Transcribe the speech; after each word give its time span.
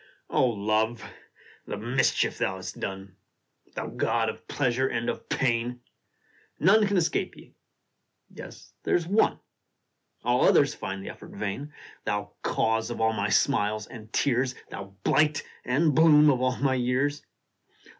LOVE! 0.31 1.05
the 1.67 1.77
mischief 1.77 2.39
thou 2.39 2.55
hast 2.55 2.79
done! 2.79 3.17
Thou 3.75 3.85
god 3.85 4.29
of 4.29 4.47
pleasure 4.47 4.87
and 4.87 5.07
of 5.11 5.29
pain! 5.29 5.81
None 6.59 6.87
can 6.87 6.97
escape 6.97 7.33
thee 7.35 7.53
yes 8.31 8.73
there 8.81 8.95
s 8.95 9.05
one 9.05 9.39
All 10.23 10.43
others 10.43 10.73
find 10.73 11.03
the 11.05 11.09
effort 11.11 11.33
vain: 11.35 11.71
Thou 12.05 12.31
cause 12.41 12.89
of 12.89 12.99
all 12.99 13.13
my 13.13 13.29
smiles 13.29 13.85
and 13.85 14.11
tears! 14.11 14.55
Thou 14.71 14.95
blight 15.03 15.43
and 15.63 15.93
bloom 15.93 16.31
of 16.31 16.41
all 16.41 16.57
my 16.57 16.73
years! 16.73 17.17
70 17.19 17.33
LINES. 17.83 17.89